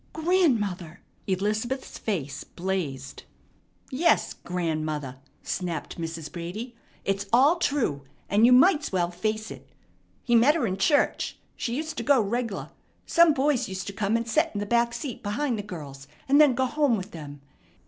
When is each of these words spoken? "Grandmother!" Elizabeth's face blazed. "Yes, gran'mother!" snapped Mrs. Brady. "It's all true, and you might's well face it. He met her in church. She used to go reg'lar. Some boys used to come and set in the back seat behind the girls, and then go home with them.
"Grandmother!" 0.13 1.01
Elizabeth's 1.27 1.99
face 1.99 2.43
blazed. 2.43 3.21
"Yes, 3.91 4.33
gran'mother!" 4.33 5.17
snapped 5.43 5.99
Mrs. 6.01 6.31
Brady. 6.31 6.75
"It's 7.05 7.27
all 7.31 7.57
true, 7.57 8.01
and 8.27 8.43
you 8.43 8.51
might's 8.51 8.91
well 8.91 9.11
face 9.11 9.51
it. 9.51 9.69
He 10.23 10.33
met 10.33 10.55
her 10.55 10.65
in 10.65 10.77
church. 10.77 11.37
She 11.55 11.75
used 11.75 11.97
to 11.97 12.03
go 12.03 12.19
reg'lar. 12.19 12.71
Some 13.05 13.35
boys 13.35 13.69
used 13.69 13.85
to 13.85 13.93
come 13.93 14.17
and 14.17 14.27
set 14.27 14.49
in 14.55 14.59
the 14.59 14.65
back 14.65 14.95
seat 14.95 15.21
behind 15.21 15.59
the 15.59 15.61
girls, 15.61 16.07
and 16.27 16.41
then 16.41 16.55
go 16.55 16.65
home 16.65 16.97
with 16.97 17.11
them. 17.11 17.39